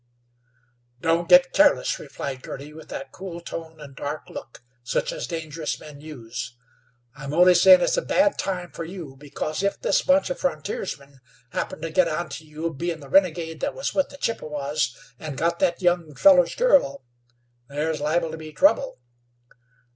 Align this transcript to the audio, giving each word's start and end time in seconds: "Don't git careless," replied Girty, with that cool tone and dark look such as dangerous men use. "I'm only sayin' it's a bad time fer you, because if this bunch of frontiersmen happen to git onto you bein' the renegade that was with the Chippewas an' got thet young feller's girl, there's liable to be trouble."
"Don't 0.99 1.29
git 1.29 1.53
careless," 1.53 1.99
replied 1.99 2.41
Girty, 2.41 2.73
with 2.73 2.89
that 2.89 3.11
cool 3.11 3.39
tone 3.39 3.79
and 3.79 3.95
dark 3.95 4.27
look 4.31 4.63
such 4.83 5.11
as 5.11 5.27
dangerous 5.27 5.79
men 5.79 6.01
use. 6.01 6.57
"I'm 7.15 7.35
only 7.35 7.53
sayin' 7.53 7.81
it's 7.81 7.97
a 7.97 8.01
bad 8.01 8.39
time 8.39 8.71
fer 8.71 8.83
you, 8.83 9.15
because 9.15 9.61
if 9.61 9.79
this 9.79 10.01
bunch 10.01 10.31
of 10.31 10.39
frontiersmen 10.39 11.19
happen 11.51 11.81
to 11.83 11.91
git 11.91 12.07
onto 12.07 12.45
you 12.45 12.73
bein' 12.73 12.99
the 12.99 13.09
renegade 13.09 13.59
that 13.59 13.75
was 13.75 13.93
with 13.93 14.09
the 14.09 14.17
Chippewas 14.17 14.97
an' 15.19 15.35
got 15.35 15.59
thet 15.59 15.83
young 15.83 16.15
feller's 16.15 16.55
girl, 16.55 17.03
there's 17.69 18.01
liable 18.01 18.31
to 18.31 18.37
be 18.37 18.51
trouble." 18.51 18.97